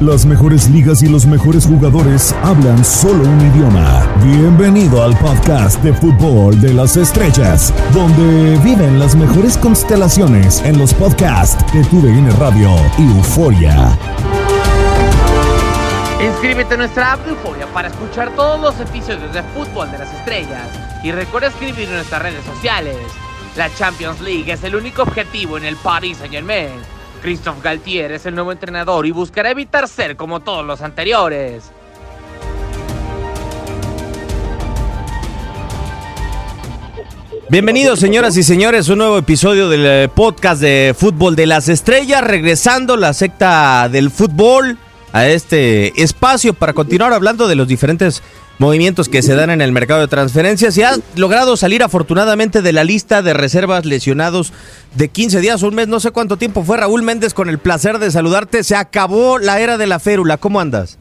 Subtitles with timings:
[0.00, 4.06] Las mejores ligas y los mejores jugadores hablan solo un idioma.
[4.22, 10.94] Bienvenido al podcast de fútbol de las estrellas, donde viven las mejores constelaciones en los
[10.94, 13.98] podcasts de TUDN Radio y Euforia.
[16.24, 20.14] Inscríbete en nuestra app de Euforia para escuchar todos los episodios de Fútbol de las
[20.14, 20.68] Estrellas
[21.02, 22.96] y recuerda escribir en nuestras redes sociales.
[23.56, 26.97] La Champions League es el único objetivo en el Paris Saint Germain.
[27.20, 31.70] Christophe Galtier es el nuevo entrenador y buscará evitar ser como todos los anteriores.
[37.50, 42.22] Bienvenidos señoras y señores, un nuevo episodio del eh, podcast de Fútbol de las Estrellas,
[42.22, 44.76] regresando la secta del fútbol
[45.12, 48.22] a este espacio para continuar hablando de los diferentes
[48.58, 52.72] movimientos que se dan en el mercado de transferencias y ha logrado salir afortunadamente de
[52.72, 54.52] la lista de reservas lesionados
[54.96, 57.98] de 15 días, un mes, no sé cuánto tiempo fue Raúl Méndez con el placer
[57.98, 58.64] de saludarte.
[58.64, 60.98] Se acabó la era de la férula, ¿cómo andas?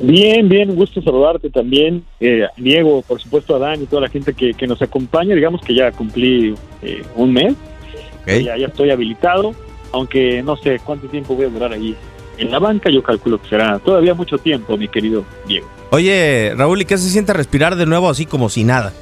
[0.00, 4.32] Bien, bien, gusto saludarte también, eh, Diego, por supuesto a Dan y toda la gente
[4.32, 5.34] que, que nos acompaña.
[5.34, 7.54] Digamos que ya cumplí eh, un mes,
[8.26, 9.52] ya, ya estoy habilitado,
[9.92, 11.96] aunque no sé cuánto tiempo voy a durar ahí
[12.40, 12.90] en la banca.
[12.90, 15.68] Yo calculo que será todavía mucho tiempo, mi querido Diego.
[15.90, 18.92] Oye, Raúl, ¿y qué se siente respirar de nuevo así como si nada?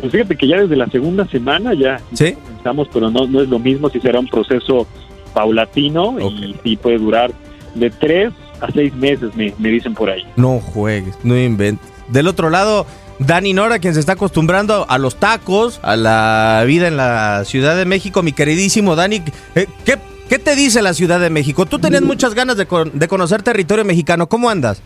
[0.00, 2.32] Pues fíjate que ya desde la segunda semana ya ¿Sí?
[2.32, 4.86] comenzamos, pero no, no es lo mismo si será un proceso
[5.34, 7.30] paulatino y si puede durar
[7.74, 10.22] de tres a seis meses, me, me dicen por ahí.
[10.36, 11.88] No juegues, no inventes.
[12.08, 12.86] Del otro lado,
[13.18, 17.76] Dani Nora, quien se está acostumbrando a los tacos, a la vida en la Ciudad
[17.76, 19.22] de México, mi queridísimo Dani.
[19.54, 19.98] eh, ¿Qué,
[20.32, 21.66] qué te dice la Ciudad de México?
[21.66, 24.30] Tú tenías muchas ganas de, con- de conocer territorio mexicano.
[24.30, 24.82] ¿Cómo andas?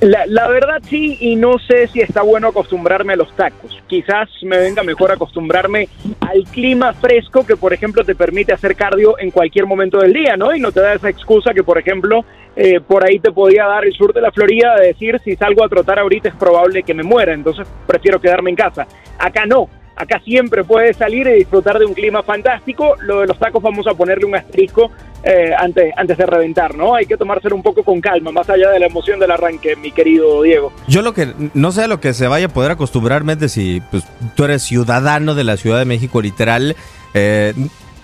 [0.00, 3.78] La, la verdad sí, y no sé si está bueno acostumbrarme a los tacos.
[3.86, 5.86] Quizás me venga mejor acostumbrarme
[6.20, 10.38] al clima fresco que, por ejemplo, te permite hacer cardio en cualquier momento del día,
[10.38, 10.56] ¿no?
[10.56, 12.24] Y no te da esa excusa que, por ejemplo,
[12.56, 15.62] eh, por ahí te podía dar el sur de la Florida de decir si salgo
[15.62, 18.86] a trotar ahorita es probable que me muera, entonces prefiero quedarme en casa.
[19.18, 19.68] Acá no.
[20.00, 22.96] Acá siempre puedes salir y disfrutar de un clima fantástico.
[23.02, 24.90] Lo de los tacos vamos a ponerle un asterisco
[25.22, 26.94] eh, antes, antes de reventar, ¿no?
[26.94, 29.92] Hay que tomárselo un poco con calma, más allá de la emoción del arranque, mi
[29.92, 30.72] querido Diego.
[30.88, 33.82] Yo lo que no sé a lo que se vaya a poder acostumbrar, Méndez, si
[33.90, 34.02] pues,
[34.36, 36.76] tú eres ciudadano de la Ciudad de México, literal.
[37.12, 37.52] Eh,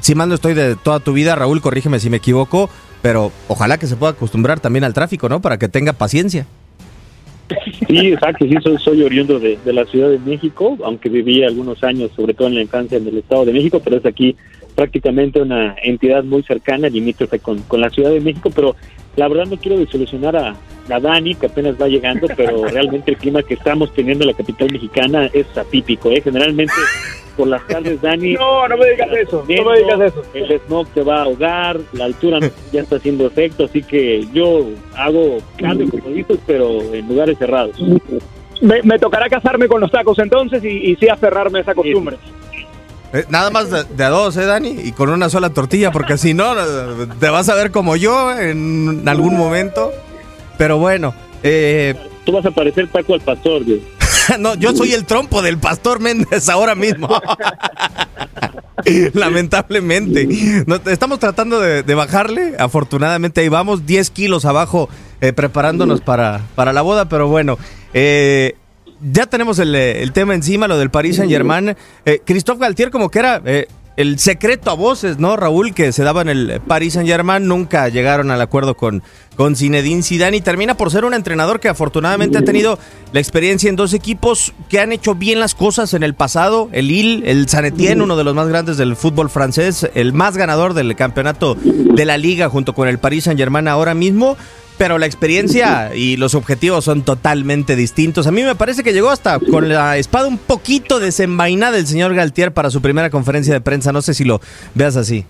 [0.01, 2.69] si mal no estoy de toda tu vida, Raúl, corrígeme si me equivoco,
[3.01, 5.41] pero ojalá que se pueda acostumbrar también al tráfico, ¿no?
[5.41, 6.47] Para que tenga paciencia.
[7.89, 11.83] Sí, exacto, sí, soy, soy oriundo de, de la Ciudad de México, aunque viví algunos
[11.85, 14.35] años, sobre todo en la infancia, en el Estado de México, pero es aquí
[14.77, 18.77] prácticamente una entidad muy cercana, limítrofe con, con la Ciudad de México, pero
[19.17, 20.55] la verdad no quiero desilusionar a,
[20.91, 24.37] a Dani, que apenas va llegando, pero realmente el clima que estamos teniendo en la
[24.37, 26.21] capital mexicana es atípico, ¿eh?
[26.21, 26.75] Generalmente
[27.37, 28.35] por las tardes, Dani...
[28.39, 30.23] No, no me digas eso, no me digas eso.
[30.35, 32.39] El smog te va a ahogar, la altura
[32.73, 37.77] ya está haciendo efecto, así que yo hago cambio, como dices, pero en lugares cerrados.
[38.61, 42.17] Me, me tocará casarme con los tacos entonces y, y sí aferrarme a esa costumbre.
[43.13, 44.81] Eh, nada más de, de a dos, ¿eh, Dani?
[44.83, 48.37] Y con una sola tortilla, porque si no, eh, te vas a ver como yo
[48.37, 49.93] en algún momento.
[50.59, 51.95] Pero bueno, eh,
[52.25, 53.63] Tú vas a parecer Paco al Pastor,
[54.41, 57.09] no, yo soy el trompo del Pastor Méndez ahora mismo.
[59.15, 60.27] Lamentablemente.
[60.67, 62.55] No, estamos tratando de, de bajarle.
[62.59, 64.89] Afortunadamente ahí vamos, 10 kilos abajo
[65.21, 67.09] eh, preparándonos para, para la boda.
[67.09, 67.59] Pero bueno,
[67.95, 68.57] eh,
[69.01, 71.77] ya tenemos el, eh, el tema encima, lo del Paris Saint Germain.
[72.25, 75.73] Christophe Galtier como que era eh, el secreto a voces, ¿no, Raúl?
[75.73, 77.49] Que se daba en el Paris Saint Germain.
[77.49, 79.03] Nunca llegaron al acuerdo con,
[79.37, 82.79] con Zinedine Zidane y termina por ser un entrenador que afortunadamente ha tenido
[83.13, 86.69] la experiencia en dos equipos que han hecho bien las cosas en el pasado.
[86.73, 90.37] El Lille, el San Etienne, uno de los más grandes del fútbol francés, el más
[90.37, 94.37] ganador del campeonato de la liga junto con el Paris Saint Germain ahora mismo.
[94.79, 98.27] Pero la experiencia y los objetivos son totalmente distintos.
[98.27, 102.15] A mí me parece que llegó hasta con la espada un poquito desenvainada el señor
[102.15, 103.93] Galtier para su primera conferencia de prensa.
[103.93, 104.41] No sé si lo
[104.75, 105.25] veas así.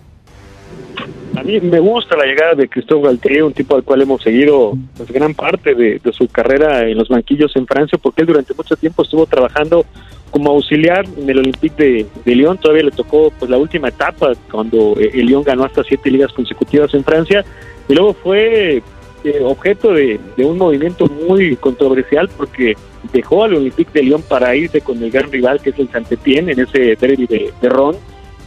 [1.35, 4.73] A mí me gusta la llegada de Cristóbal Galtier, un tipo al cual hemos seguido
[4.97, 8.53] pues, gran parte de, de su carrera en los banquillos en Francia, porque él durante
[8.53, 9.85] mucho tiempo estuvo trabajando
[10.31, 12.57] como auxiliar en el Olympique de, de Lyon.
[12.57, 16.33] Todavía le tocó pues la última etapa cuando eh, el Lyon ganó hasta siete ligas
[16.33, 17.45] consecutivas en Francia
[17.87, 18.81] y luego fue
[19.23, 22.75] eh, objeto de, un movimiento muy controversial porque
[23.11, 26.51] dejó al Olympique de Lyon para irse con el gran rival que es el Saint-Étienne
[26.51, 27.95] en ese derby de, Ron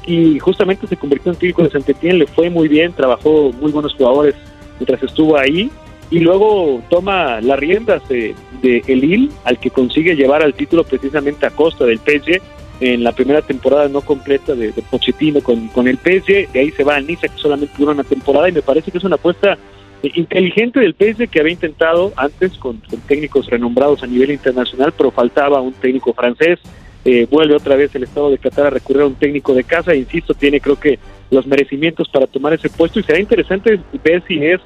[0.07, 3.95] y justamente se convirtió en técnico de Saint-Étienne, le fue muy bien, trabajó muy buenos
[3.95, 4.35] jugadores
[4.79, 5.71] mientras estuvo ahí.
[6.11, 11.47] Y luego toma las riendas de, de el al que consigue llevar al título precisamente
[11.47, 12.41] a costa del PSG
[12.81, 16.71] en la primera temporada no completa de, de Pochettino con, con el PSG, de ahí
[16.71, 19.17] se va al Niza que solamente dura una temporada y me parece que es una
[19.17, 19.59] apuesta
[20.03, 25.61] inteligente del PSG que había intentado antes con, técnicos renombrados a nivel internacional, pero faltaba
[25.61, 26.59] un técnico francés.
[27.05, 29.95] Eh, vuelve otra vez el Estado de Qatar a recurrir a un técnico de casa,
[29.95, 30.99] insisto, tiene creo que
[31.31, 33.01] los merecimientos para tomar ese puesto.
[33.01, 34.61] Y será interesante ver si es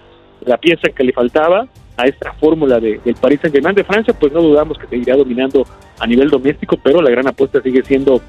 [0.44, 1.66] la pieza que le faltaba
[1.96, 3.74] a esta fórmula de, del Paris Saint-Germain.
[3.74, 5.66] De Francia, pues no dudamos que seguirá dominando
[5.98, 8.20] a nivel doméstico, pero la gran apuesta sigue siendo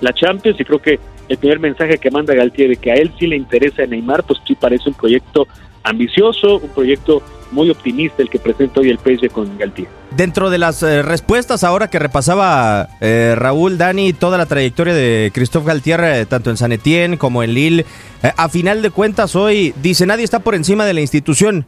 [0.00, 0.60] la Champions.
[0.60, 0.98] Y creo que
[1.28, 4.40] el primer mensaje que manda Galtier de que a él sí le interesa Neymar, pues
[4.46, 5.46] sí parece un proyecto
[5.82, 9.88] ambicioso, un proyecto muy optimista el que presenta hoy el PSG con Galtier.
[10.10, 15.30] Dentro de las eh, respuestas, ahora que repasaba eh, Raúl, Dani, toda la trayectoria de
[15.34, 17.86] Christophe Galtier, eh, tanto en San Etienne como en Lille,
[18.36, 21.66] a final de cuentas hoy dice nadie está por encima de la institución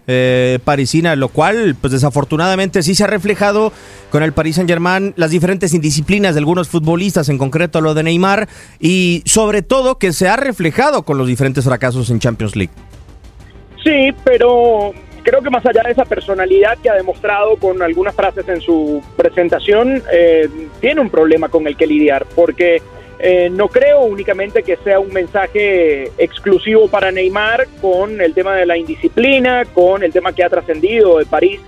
[0.64, 3.72] parisina, lo cual, pues desafortunadamente sí se ha reflejado
[4.10, 8.02] con el Paris Saint Germain, las diferentes indisciplinas de algunos futbolistas, en concreto lo de
[8.02, 8.48] Neymar,
[8.80, 12.72] y sobre todo que se ha reflejado con los diferentes fracasos en Champions League.
[13.82, 14.92] Sí, pero
[15.22, 19.02] creo que más allá de esa personalidad que ha demostrado con algunas frases en su
[19.16, 20.48] presentación, eh,
[20.80, 22.82] tiene un problema con el que lidiar, porque
[23.18, 28.66] eh, no creo únicamente que sea un mensaje exclusivo para Neymar con el tema de
[28.66, 31.60] la indisciplina, con el tema que ha trascendido de París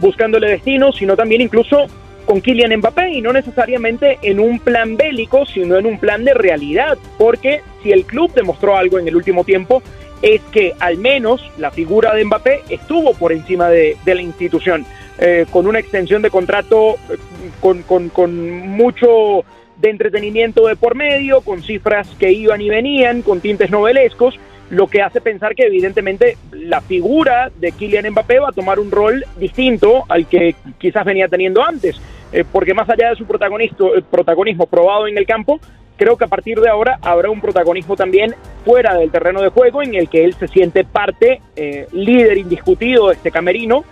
[0.00, 1.86] buscándole destino, sino también incluso
[2.26, 6.34] con Kylian Mbappé y no necesariamente en un plan bélico, sino en un plan de
[6.34, 9.82] realidad, porque si el club demostró algo en el último tiempo
[10.22, 14.84] es que al menos la figura de Mbappé estuvo por encima de, la institución,
[15.18, 17.16] eh, con una extensión de contrato eh,
[17.60, 19.44] con, con, mucho
[19.76, 24.38] de entretenimiento de por medio, con cifras que iban y venían, con tintes novelescos,
[24.70, 28.90] lo que hace pensar que evidentemente la figura de Kylian Mbappé va a tomar un
[28.90, 32.00] rol distinto al que quizás venía teniendo antes,
[32.32, 35.60] eh, porque más allá de su protagonismo probado en el campo,
[35.96, 38.34] creo que a partir de ahora habrá un protagonismo también
[38.64, 43.08] fuera del terreno de juego en el que él se siente parte, eh, líder indiscutido
[43.08, 43.84] de este camerino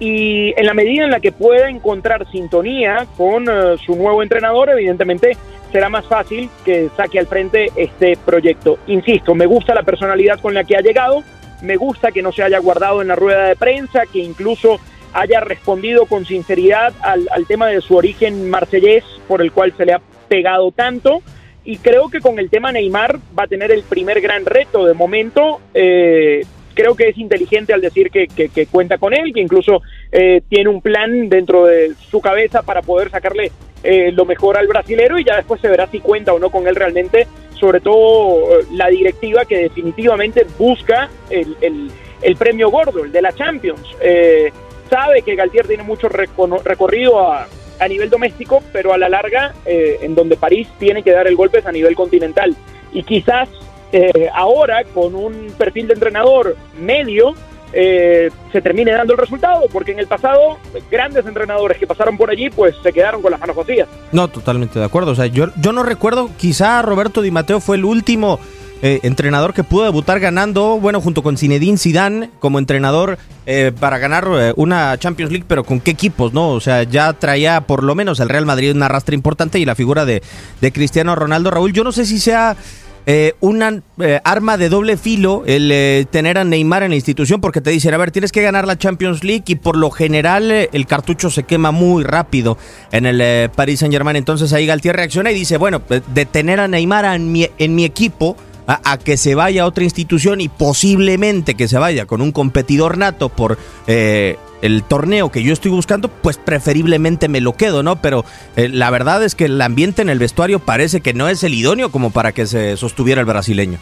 [0.00, 4.70] y en la medida en la que pueda encontrar sintonía con eh, su nuevo entrenador,
[4.70, 5.36] evidentemente
[5.70, 8.78] será más fácil que saque al frente este proyecto.
[8.86, 11.22] Insisto, me gusta la personalidad con la que ha llegado,
[11.62, 14.80] me gusta que no se haya guardado en la rueda de prensa, que incluso
[15.12, 19.92] haya respondido con sinceridad al, tema de su origen marsellés por el cual se le
[19.92, 21.22] ha pegado tanto
[21.70, 24.92] y creo que con el tema Neymar va a tener el primer gran reto de
[24.92, 25.60] momento.
[25.72, 26.44] Eh,
[26.74, 29.80] creo que es inteligente al decir que, cuenta con él, que incluso
[30.10, 33.52] eh, tiene un plan dentro de su cabeza para poder sacarle
[33.84, 36.66] eh, lo mejor al brasilero y ya después se verá si cuenta o no con
[36.66, 41.54] él realmente, sobre todo la directiva que definitivamente busca el,
[42.20, 43.94] el, premio gordo, el de la Champions.
[44.90, 47.46] sabe que Galtier tiene mucho recorrido a,
[47.80, 51.36] a nivel doméstico, pero a la larga, eh, en donde París tiene que dar el
[51.36, 52.54] golpe es a nivel continental.
[52.92, 53.48] Y quizás
[53.92, 57.34] eh, ahora, con un perfil de entrenador medio,
[57.72, 60.58] eh, se termine dando el resultado, porque en el pasado
[60.90, 63.88] grandes entrenadores que pasaron por allí pues se quedaron con las manos vacías.
[64.12, 65.12] No, totalmente de acuerdo.
[65.12, 68.40] O sea, yo, yo no recuerdo, quizá Roberto Di Matteo fue el último
[68.82, 73.98] eh, entrenador que pudo debutar ganando, bueno, junto con Zinedine Zidane como entrenador eh, para
[73.98, 76.48] ganar eh, una Champions League, pero con qué equipos, ¿no?
[76.48, 79.74] O sea, ya traía por lo menos el Real Madrid una rastra importante y la
[79.74, 80.22] figura de,
[80.62, 81.50] de Cristiano Ronaldo.
[81.50, 82.56] Raúl, yo no sé si sea
[83.40, 83.82] una
[84.22, 87.96] arma de doble filo el tener a Neymar en la institución porque te dicen, a
[87.96, 91.72] ver, tienes que ganar la Champions League y por lo general el cartucho se quema
[91.72, 92.56] muy rápido
[92.92, 94.14] en el Paris Saint Germain.
[94.16, 97.84] Entonces ahí Galtier reacciona y dice, bueno, de tener a Neymar en mi, en mi
[97.84, 102.32] equipo a, que se vaya a otra institución y posiblemente que se vaya con un
[102.32, 107.82] competidor nato por eh, el torneo que yo estoy buscando, pues preferiblemente me lo quedo,
[107.82, 108.00] ¿no?
[108.00, 108.24] Pero
[108.56, 111.54] eh, la verdad es que el ambiente en el vestuario parece que no es el
[111.54, 113.78] idóneo como para que se sostuviera el brasileño.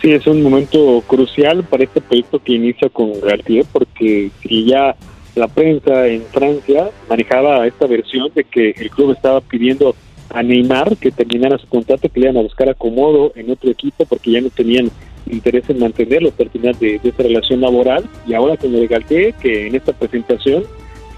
[0.00, 4.96] Sí, es un momento crucial para este proyecto que inicia con García, porque si ya
[5.36, 9.94] la prensa en Francia manejaba esta versión de que el club estaba pidiendo
[10.32, 14.04] a Neymar que terminara su contrato, que le iban a buscar acomodo en otro equipo
[14.06, 14.90] porque ya no tenían
[15.30, 19.66] interés en mantenerlo al final de, esta relación laboral y ahora con el Galté que
[19.66, 20.64] en esta presentación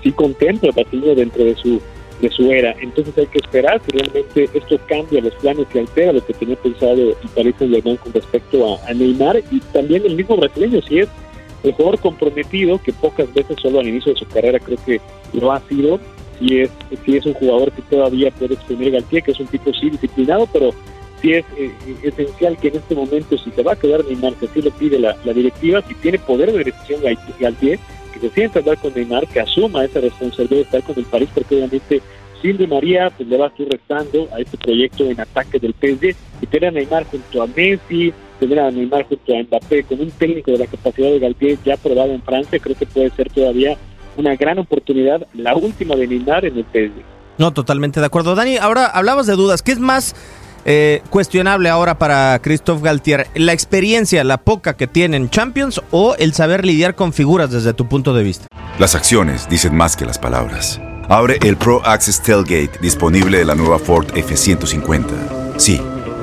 [0.02, 1.80] sí contempla a dentro de su
[2.20, 2.74] de su era.
[2.80, 6.56] Entonces hay que esperar si realmente esto cambia los planes y altera lo que tenía
[6.56, 11.08] pensado y parece Saint con respecto a, Neymar y también el mismo brasileño, si es
[11.64, 15.00] el jugador comprometido, que pocas veces solo al inicio de su carrera creo que
[15.32, 15.98] lo ha sido,
[16.38, 16.70] si es,
[17.04, 20.48] si es un jugador que todavía puede exprimir Galtier, que es un tipo sí disciplinado,
[20.52, 20.70] pero
[21.20, 21.72] sí es eh,
[22.02, 24.98] esencial que en este momento, si se va a quedar Neymar, que así lo pide
[24.98, 27.00] la, directiva, si tiene poder de decisión
[27.40, 27.78] Galtier,
[28.12, 31.04] que se sienta a hablar con Neymar, que asuma esa responsabilidad de estar con el
[31.06, 32.02] París, porque obviamente
[32.44, 35.72] sin Di María pues le va a estar restando a este proyecto en ataque del
[35.72, 40.00] PSG y tener a Neymar junto a Messi, tener a Neymar junto a Mbappé con
[40.00, 43.30] un técnico de la capacidad de Galtier ya probado en Francia, creo que puede ser
[43.30, 43.78] todavía
[44.16, 47.02] una gran oportunidad, la última de Neymar en el PSG.
[47.38, 48.34] No, totalmente de acuerdo.
[48.34, 49.62] Dani, ahora hablabas de dudas.
[49.62, 50.14] ¿Qué es más
[50.64, 53.26] eh, cuestionable ahora para Christophe Galtier?
[53.34, 57.74] ¿La experiencia, la poca que tiene en Champions o el saber lidiar con figuras desde
[57.74, 58.46] tu punto de vista?
[58.78, 60.80] Las acciones dicen más que las palabras.
[61.08, 65.58] Abre el Pro Access Tailgate disponible de la nueva Ford F150.
[65.58, 65.80] Sí,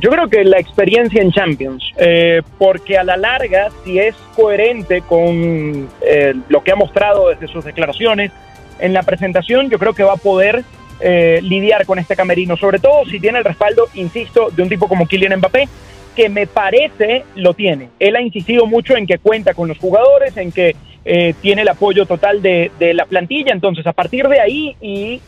[0.00, 5.02] Yo creo que la experiencia en Champions, eh, porque a la larga, si es coherente
[5.02, 8.32] con eh, lo que ha mostrado desde sus declaraciones
[8.78, 10.64] en la presentación, yo creo que va a poder
[11.00, 14.88] eh, lidiar con este camerino, sobre todo si tiene el respaldo, insisto, de un tipo
[14.88, 15.68] como Kylian Mbappé,
[16.16, 17.90] que me parece lo tiene.
[17.98, 20.76] Él ha insistido mucho en que cuenta con los jugadores, en que
[21.40, 25.20] tiene el apoyo total de, la plantilla, entonces a partir de ahí, y,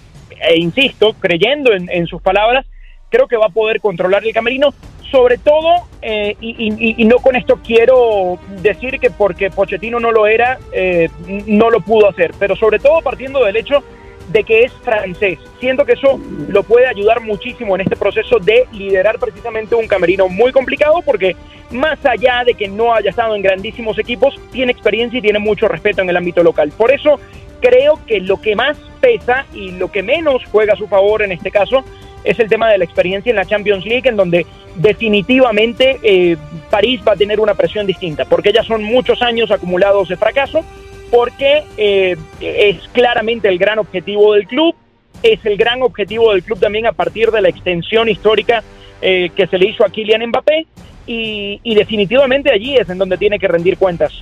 [0.48, 2.66] e insisto, creyendo en sus palabras,
[3.12, 4.74] creo que va a poder controlar el camerino,
[5.10, 10.58] sobre todo, eh, y, no con esto quiero decir que porque Pochettino no lo era,
[10.72, 11.10] eh,
[11.46, 13.84] no lo pudo hacer, pero sobre todo partiendo del hecho
[14.28, 15.38] de que es francés.
[15.60, 20.28] Siento que eso lo puede ayudar muchísimo en este proceso de liderar precisamente un camerino
[20.28, 21.36] muy complicado porque
[21.70, 25.68] más allá de que no haya estado en grandísimos equipos, tiene experiencia y tiene mucho
[25.68, 26.72] respeto en el ámbito local.
[26.74, 27.18] Por eso
[27.60, 31.32] creo que lo que más pesa y lo que menos juega a su favor en
[31.32, 31.84] este caso
[32.24, 36.36] es el tema de la experiencia en la Champions League, en donde definitivamente eh,
[36.70, 40.64] París va a tener una presión distinta, porque ya son muchos años acumulados de fracaso,
[41.10, 44.74] porque eh, es claramente el gran objetivo del club,
[45.22, 48.62] es el gran objetivo del club también a partir de la extensión histórica
[49.00, 50.66] eh, que se le hizo a Kylian Mbappé,
[51.04, 54.12] y, definitivamente allí es en donde tiene que rendir cuentas.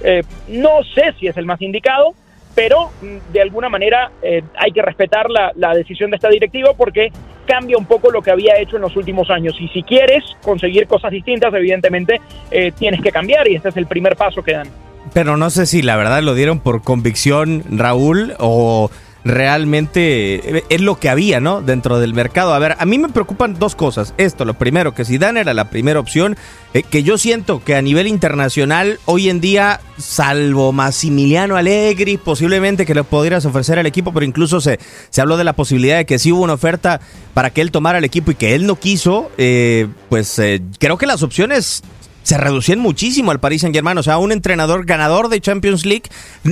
[0.49, 2.15] no sé si es el más indicado,
[2.55, 4.11] pero mm, de alguna manera
[4.57, 7.13] hay que respetar la, la, decisión de esta directiva porque
[7.47, 9.57] cambia un poco lo que había hecho en los últimos años.
[9.61, 12.21] Y si quieres conseguir cosas distintas, evidentemente
[12.51, 14.69] eh, tienes que cambiar y este es el primer paso que dan.
[15.13, 18.91] Pero no sé si la verdad lo dieron por convicción, Raúl, o
[19.25, 21.61] realmente es lo que había, ¿no?
[21.61, 22.55] Dentro del mercado.
[22.55, 24.15] A ver, a mí me preocupan dos cosas.
[24.17, 26.37] Esto, lo primero, que si Dan era la primera opción,
[26.73, 32.87] eh, que yo siento que a nivel internacional, hoy en día, salvo Massimiliano Allegri, posiblemente
[32.87, 34.79] que le podrías ofrecer al equipo, pero incluso se,
[35.11, 37.01] se habló de la posibilidad de que si hubo una oferta
[37.35, 40.97] para que él tomara el equipo y que él no quiso, eh, pues eh, creo
[40.97, 41.83] que las opciones
[42.23, 43.99] se reducían muchísimo al Paris Saint Germain.
[43.99, 46.05] O sea, un entrenador ganador de Champions League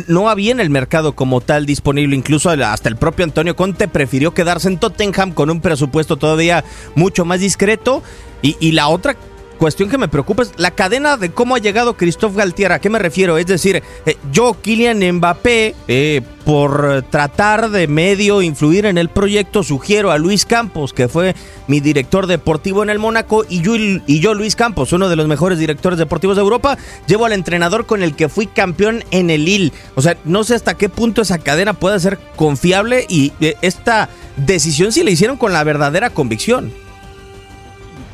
[0.07, 2.17] no había en el mercado como tal disponible.
[2.17, 7.25] Incluso hasta el propio Antonio Conte prefirió quedarse en Tottenham con un presupuesto todavía mucho
[7.25, 8.03] más discreto.
[8.41, 9.17] Y, y la otra
[9.59, 12.73] cuestión que me preocupa es la cadena de cómo ha llegado Christophe Galtier.
[12.73, 13.37] ¿A qué me refiero?
[13.37, 19.63] Es decir, eh, yo, Kylian Mbappé, eh, por tratar de medio influir en el proyecto,
[19.63, 21.35] sugiero a Luis Campos, que fue
[21.67, 25.29] mi director deportivo en el Mónaco, y yo, y yo, Luis Campos, uno de los
[25.29, 29.45] mejores directores deportivos de Europa, llevo al entrenador con el que fui campeón en el
[29.45, 29.73] Lille.
[29.95, 34.09] O sea, no sé hasta qué punto esa cadena puede ser confiable y eh, esta
[34.37, 36.73] decisión si la hicieron con la verdadera convicción.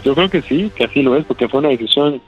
[0.04, 2.20] Yo creo que sí, que así lo es, porque fue una decisión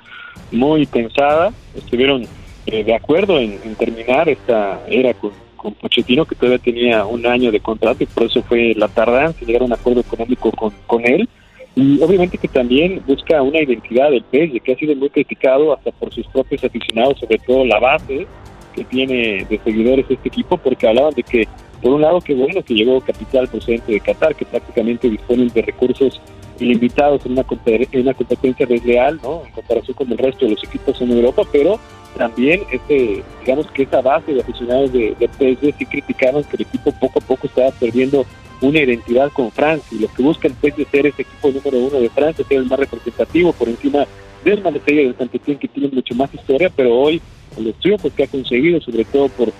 [0.50, 1.52] muy pensada.
[1.75, 2.26] Estuvieron
[2.66, 7.52] eh, de acuerdo en, terminar esta era con, con, Pochettino, que todavía tenía un año
[7.52, 11.06] de contrato y por eso fue la tardanza llegar a un acuerdo económico con, con
[11.06, 11.28] él.
[11.75, 15.92] Y obviamente que también busca una identidad del PSG, que ha sido muy criticado hasta
[15.92, 18.26] por sus propios aficionados, sobre todo la base
[18.75, 21.47] que tiene de seguidores este equipo, porque hablaban de que,
[21.83, 25.61] por un lado, que bueno que llegó capital procedente de Qatar, que prácticamente disponen de
[25.61, 26.23] recursos
[26.58, 29.42] ilimitados en una, en una competencia desleal, ¿no?
[29.46, 31.78] En comparación con el resto de los equipos en Europa, pero
[32.16, 36.62] también este, digamos que esa base de aficionados de, de PSG sí criticaron que el
[36.62, 38.25] equipo poco a poco estaba perdiendo
[38.60, 42.00] una identidad con Francia y lo que busca el PSG ser ese equipo número uno
[42.00, 44.06] de Francia, ser el más representativo por encima
[44.44, 47.20] del Marsella y del Saint-Étienne que tienen mucho más historia, pero hoy
[47.58, 49.52] los triunfos que ha conseguido, sobre todo por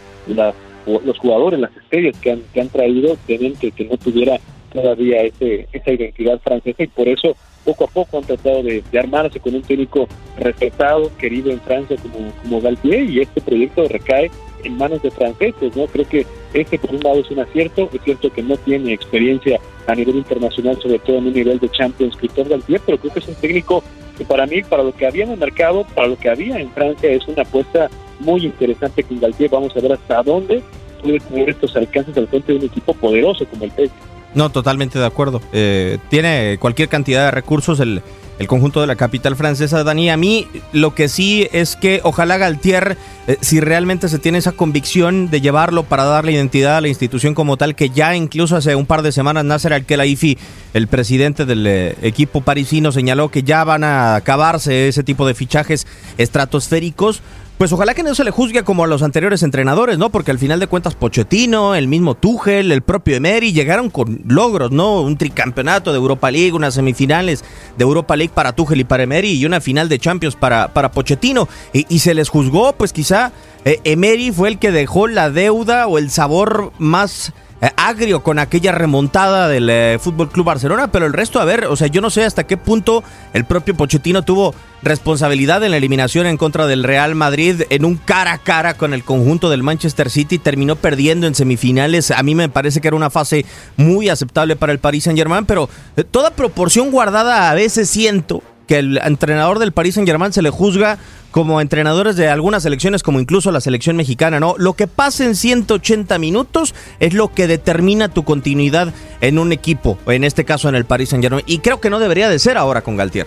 [1.05, 4.39] los jugadores, las estrellas que han, traído, tienen que, que no tuviera
[4.83, 9.41] todavía ese, esa identidad francesa y por eso poco a poco han tratado de, armarse
[9.41, 10.07] con un técnico
[10.39, 14.31] respetado, querido en Francia como, como Galtier y este proyecto recae
[14.65, 15.87] en manos de franceses, ¿no?
[15.87, 19.61] Creo que este por un lado es un acierto, es cierto que no tiene experiencia
[19.87, 23.19] a nivel internacional, sobre todo en un nivel de Champions, Christophe Galtier, pero creo que
[23.21, 23.83] es un técnico
[24.17, 26.71] que para mí, para lo que había en el mercado, para lo que había en
[26.71, 27.91] Francia, es una apuesta
[28.21, 29.51] muy interesante con Galtier.
[29.51, 30.63] Vamos a ver hasta dónde
[31.03, 34.16] puede tener estos alcances al frente de un equipo poderoso como el PSG.
[34.37, 35.41] No, totalmente de acuerdo.
[35.55, 38.03] Eh, tiene cualquier cantidad de recursos el,
[38.39, 40.11] el, conjunto de la capital francesa, Dani.
[40.11, 44.53] A mí lo que sí es que ojalá Galtier, eh, si realmente se tiene esa
[44.53, 48.75] convicción de llevarlo para darle identidad a la institución como tal, que ya incluso hace
[48.75, 50.37] un par de semanas Nasser Al-Khelaifi,
[50.75, 55.33] el presidente del eh, equipo parisino, señaló que ya van a acabarse ese tipo de
[55.33, 55.87] fichajes
[56.19, 57.23] estratosféricos
[57.59, 60.11] pues ojalá que no se le juzgue como a los anteriores entrenadores, ¿no?
[60.11, 64.73] Porque al final de cuentas Pochettino, el mismo Tuchel, el propio Emery llegaron con logros,
[64.73, 65.01] ¿no?
[65.01, 67.45] Un tricampeonato de Europa League, unas semifinales
[67.79, 70.91] de Europa League para Tuchel y para Emery y una final de Champions para, para
[70.91, 71.49] Pochettino.
[71.73, 73.33] Y, se les juzgó, pues quizá
[73.65, 78.39] eh, Emery fue el que dejó la deuda o el sabor más eh, agrio con
[78.39, 82.01] aquella remontada del eh, Fútbol Club Barcelona, pero el resto, a ver, o sea, yo
[82.01, 86.67] no sé hasta qué punto el propio Pochettino tuvo responsabilidad en la eliminación en contra
[86.67, 90.77] del Real Madrid en un cara a cara con el conjunto del Manchester City, terminó
[90.77, 92.11] perdiendo en semifinales.
[92.11, 93.47] A mí me parece que era una fase
[93.77, 98.79] muy aceptable para el Paris Saint-Germain, pero eh, toda proporción guardada a veces siento que
[98.79, 100.99] el entrenador del Paris Saint-Germain se le juzga
[101.31, 104.55] como entrenadores de algunas selecciones, como incluso la selección mexicana, ¿no?
[104.59, 109.99] Lo que pasa en 180 minutos es lo que determina tu continuidad en un equipo,
[110.07, 111.45] en este caso en el Paris Saint-Germain.
[111.47, 113.27] Y creo que no debería de ser ahora con Galtier.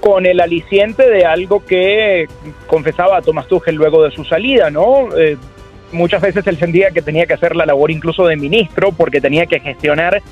[0.00, 2.26] Con el aliciente de algo que
[2.66, 5.08] confesaba Tomás Tuchel luego de su salida, ¿no?
[5.16, 5.36] Eh,
[5.92, 9.46] muchas veces él sentía que tenía que hacer la labor incluso de ministro porque tenía
[9.46, 10.22] que gestionar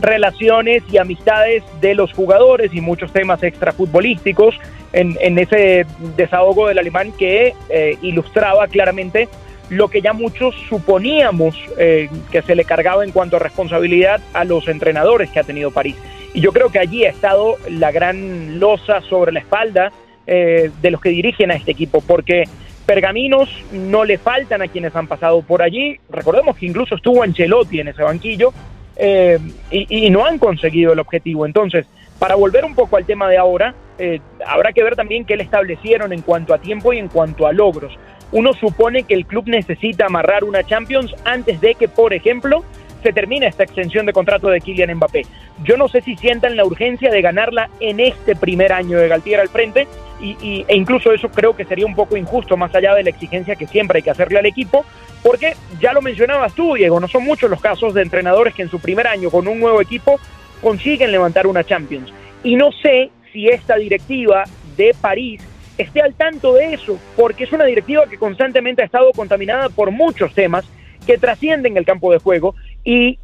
[0.00, 4.54] relaciones y amistades de los jugadores y muchos temas extrafutbolísticos
[4.92, 5.86] en, en ese
[6.16, 9.28] desahogo del alemán que eh, ilustraba claramente
[9.70, 14.44] lo que ya muchos suponíamos eh, que se le cargaba en cuanto a responsabilidad a
[14.44, 15.96] los entrenadores que ha tenido París.
[16.32, 19.92] Y yo creo que allí ha estado la gran losa sobre la espalda
[20.26, 22.44] eh, de los que dirigen a este equipo, porque
[22.86, 25.98] pergaminos no le faltan a quienes han pasado por allí.
[26.08, 28.52] Recordemos que incluso estuvo Ancelotti en ese banquillo
[28.98, 29.38] eh,
[29.70, 31.46] y, no han conseguido el objetivo.
[31.46, 31.86] Entonces,
[32.18, 35.44] para volver un poco al tema de ahora, eh, habrá que ver también qué le
[35.44, 37.96] establecieron en cuanto a tiempo y en cuanto a logros.
[38.32, 42.64] Uno supone que el club necesita amarrar una Champions antes de que, por ejemplo,
[43.02, 45.26] se termine esta extensión de contrato de Kylian Mbappé.
[45.64, 49.40] Yo no sé si sientan la urgencia de ganarla en este primer año de Galtier
[49.40, 49.86] al frente
[50.20, 53.56] y, e incluso eso creo que sería un poco injusto más allá de la exigencia
[53.56, 54.84] que siempre hay que hacerle al equipo,
[55.22, 58.70] porque ya lo mencionabas tú, Diego, no son muchos los casos de entrenadores que en
[58.70, 60.18] su primer año con un nuevo equipo
[60.60, 62.12] consiguen levantar una Champions.
[62.42, 64.44] Y no sé si esta directiva
[64.76, 65.40] de París
[65.76, 69.92] esté al tanto de eso, porque es una directiva que constantemente ha estado contaminada por
[69.92, 70.64] muchos temas
[71.06, 72.54] que trascienden el campo de juego
[72.88, 73.18] y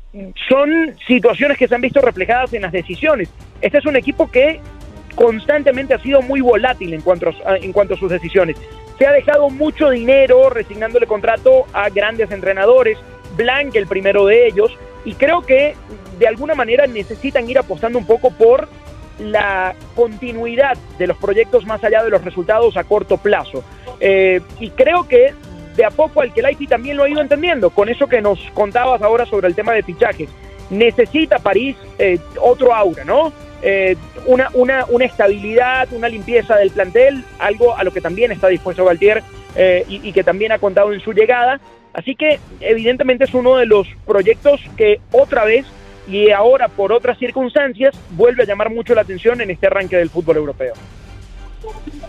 [0.47, 3.31] son situaciones que se han visto reflejadas en las decisiones.
[3.63, 4.61] Este es un equipo que
[5.15, 8.59] constantemente ha sido muy volátil en cuanto a, en cuanto a sus decisiones.
[8.99, 12.99] Se ha dejado mucho dinero resignándole contrato a grandes entrenadores,
[13.39, 14.71] Blanc el primero de ellos,
[15.07, 15.75] y creo que
[16.19, 18.69] de alguna manera necesitan ir apostando un poco por
[19.19, 23.65] la continuidad de los proyectos más allá de los resultados a corto plazo.
[23.99, 25.33] Eh, y creo que
[25.77, 28.39] de a poco al que Alkelaifi también lo ha ido entendiendo, con eso que nos
[28.55, 30.29] contabas ahora sobre el tema de fichajes.
[30.71, 33.33] Necesita París eh, otro aura, ¿no?
[33.63, 38.85] Eh, una, una, estabilidad, una limpieza del plantel, algo a lo que también está dispuesto
[38.85, 39.23] Galtier
[39.57, 41.61] eh, y, que también ha contado en su llegada.
[41.95, 45.65] Así que evidentemente es uno de los proyectos que otra vez
[46.07, 50.11] y ahora por otras circunstancias vuelve a llamar mucho la atención en este arranque del
[50.11, 50.75] fútbol europeo.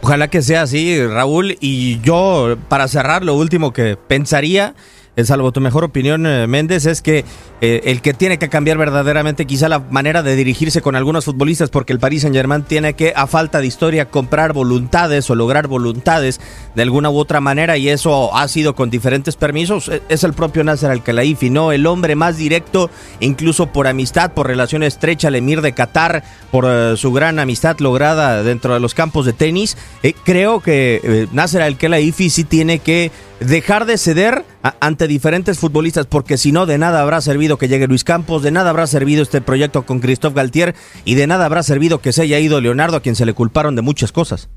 [0.02, 1.58] Ojalá que sea así, Raúl.
[1.62, 4.76] Y yo, para cerrar, lo último que pensaría
[5.24, 7.24] salvo tu mejor opinión, eh, Méndez, es que
[7.62, 11.70] eh, el que tiene que cambiar verdaderamente quizá la manera de dirigirse con algunos futbolistas,
[11.70, 15.68] porque el Paris Saint Germain tiene que, a falta de historia, comprar voluntades o lograr
[15.68, 16.42] voluntades
[16.76, 20.34] de alguna u otra manera, y eso ha sido con diferentes permisos, e, es el
[20.34, 21.72] propio Nasser Al-Khelaifi, ¿no?
[21.72, 22.90] El hombre más directo,
[23.22, 27.80] incluso por amistad, por relación estrecha, al emir de Qatar, por eh, su gran amistad
[27.80, 29.78] lograda dentro de los campos de tenis.
[30.26, 34.44] creo que Nasser Al-Khelaifi sí tiene que dejar de ceder
[34.80, 38.52] ante diferentes futbolistas, porque si no, de nada habrá servido que llegue Luis Campos, de
[38.52, 42.24] nada habrá servido este proyecto con Christophe Galtier y de nada habrá servido que se
[42.24, 44.50] haya ido Leonardo, a quien se le culparon de muchas cosas.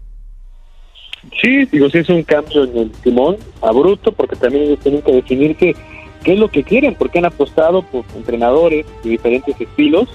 [1.42, 5.12] Sí, digo, sí es un cambio en el timón, bruto porque también ellos tienen que
[5.12, 5.74] definir que
[6.22, 10.08] qué es lo que quieren, porque han apostado por entrenadores de diferentes estilos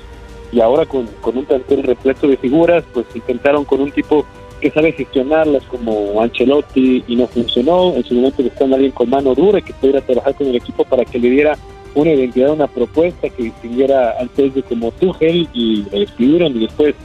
[0.51, 4.25] y ahora con, con un plantel repleto de figuras, pues intentaron con un tipo
[4.63, 7.93] que sabe gestionarlas como Ancelotti y no funcionó.
[7.95, 11.03] En su momento buscaron alguien con mano dura que pudiera trabajar con el equipo para
[11.03, 11.57] que le diera
[11.95, 16.95] una identidad, una propuesta que distinguiera al PSG como Tuchel y lo despidieron y después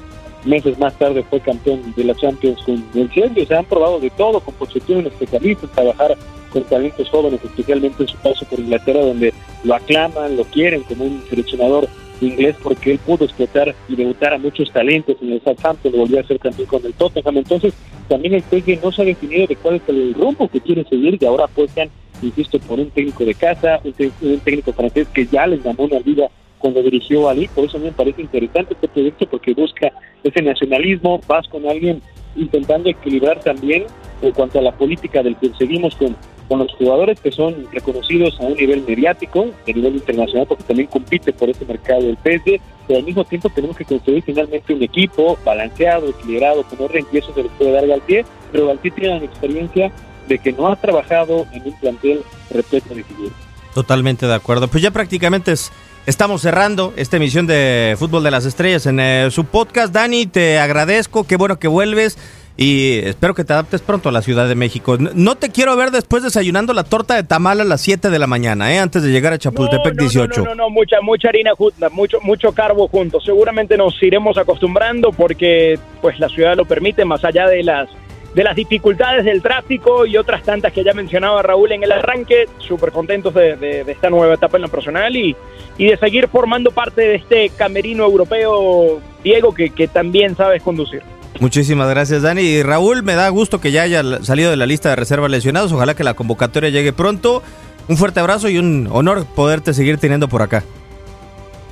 [0.44, 3.44] meses más tarde fue campeón de la Champions con el Chelsea.
[3.44, 6.16] Se han probado de todo con Pochettino, un especialista en trabajar
[6.53, 11.07] con talentos jóvenes, especialmente en su paso por Inglaterra, donde lo aclaman, lo quieren como
[11.07, 11.88] un seleccionador
[12.20, 16.18] inglés porque él pudo explotar y debutar a muchos talentos en el Southampton, lo volvió
[16.18, 17.38] a hacer también con el Tottenham.
[17.38, 17.74] Entonces,
[18.09, 21.18] también el PSG no se ha definido de cuál es el rumbo que quiere seguir
[21.20, 21.90] y ahora apuestan,
[22.22, 26.28] insisto, por un técnico de casa, un, técnico francés que ya les llamó una vida
[26.59, 27.35] cuando dirigió a.
[27.54, 29.92] Por eso me parece interesante este proyecto porque busca
[30.24, 32.02] ese nacionalismo, vas con alguien
[32.37, 33.85] intentando equilibrar también
[34.22, 36.16] en cuanto a la política del que seguimos con
[36.49, 40.89] con los jugadores que son reconocidos a un nivel mediático, a nivel internacional, porque también
[40.89, 44.83] compite por ese mercado del PSG, pero al mismo tiempo tenemos que construir finalmente un
[44.83, 49.21] equipo balanceado, equilibrado, con orden, y eso se les puede dar Galtier, pero Galtier tiene
[49.21, 49.93] la experiencia
[50.27, 53.35] de que no ha trabajado en un plantel repleto de figuras.
[53.75, 54.69] Totalmente de acuerdo.
[54.69, 55.71] Pues ya prácticamente es,
[56.07, 59.93] estamos cerrando esta emisión de Fútbol de las Estrellas en eh, su podcast.
[59.93, 62.19] Dani, te agradezco, qué bueno que vuelves
[62.61, 64.99] y espero que te adaptes pronto a la Ciudad de México.
[64.99, 68.27] No te quiero ver después desayunando la torta de tamal a las 7 de la
[68.27, 68.81] mañana, ¿eh?
[68.81, 70.40] antes de llegar a Chapultepec no, no, 18.
[70.40, 73.25] No, no, no, mucha, mucha harina junta, mucho, mucho carbo juntos.
[73.25, 77.88] Seguramente nos iremos acostumbrando porque pues la ciudad lo permite, más allá de las
[78.35, 82.47] de las dificultades del tráfico y otras tantas que ya mencionaba Raúl en el arranque,
[82.59, 85.35] súper contentos de, esta nueva etapa en lo personal y,
[85.79, 91.03] y de seguir formando parte de este camerino europeo, Diego, que, que también sabes conducir.
[91.41, 92.43] Muchísimas gracias, Dani.
[92.43, 95.73] Y Raúl, me da gusto que ya haya salido de la lista de reservas lesionados.
[95.73, 97.43] Ojalá que la convocatoria llegue pronto.
[97.88, 100.64] Un fuerte abrazo y un honor poderte seguir teniendo por acá.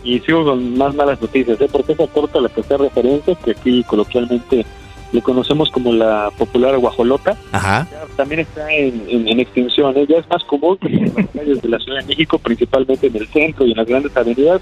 [0.02, 1.68] Y sigo con más malas noticias, ¿eh?
[1.70, 4.64] porque esa torta la hacer referencia, que aquí coloquialmente
[5.12, 7.88] le conocemos como la popular guajolota, Ajá.
[8.16, 9.96] también está en, extinción.
[9.96, 10.06] ¿eh?
[10.08, 13.16] Ya es más común que en las calles de la Ciudad de México, principalmente en
[13.16, 14.60] el centro y en las grandes avenidas,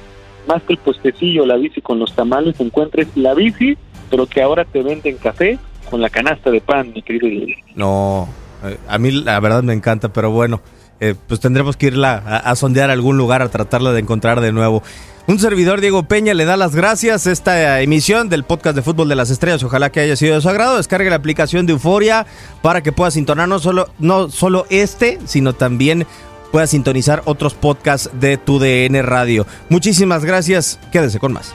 [0.48, 3.76] más que el puestecillo, la bici con los tamales, encuentres la bici
[4.14, 5.58] pero que ahora te venden café
[5.90, 7.26] con la canasta de pan, mi querido
[7.74, 8.28] No,
[8.62, 10.60] eh, a mí la verdad me encanta, pero bueno,
[11.00, 14.84] eh, pues tendremos que irla a, sondear algún lugar a tratarla de encontrar de nuevo.
[15.26, 19.08] Un servidor, Diego Peña, le da las gracias a esta emisión del podcast de Fútbol
[19.08, 19.64] de las Estrellas.
[19.64, 20.76] Ojalá que haya sido de su agrado.
[20.76, 22.24] Descargue la aplicación de Euforia
[22.62, 26.06] para que pueda sintonar no solo, no solo este, sino también
[26.52, 29.44] pueda sintonizar otros podcasts de tu DN Radio.
[29.70, 30.78] Muchísimas gracias.
[30.92, 31.52] Quédese con más.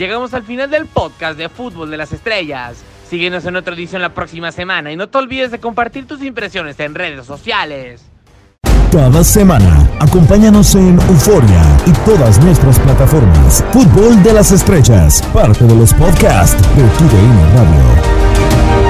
[0.00, 2.82] Llegamos al final del podcast de Fútbol de las Estrellas.
[3.10, 6.80] Síguenos en otra edición la próxima semana y no te olvides de compartir tus impresiones
[6.80, 8.00] en redes sociales.
[8.90, 13.62] Cada semana, acompáñanos en Euforia y todas nuestras plataformas.
[13.72, 18.89] Fútbol de las Estrellas, parte de los podcasts de TUDN Radio.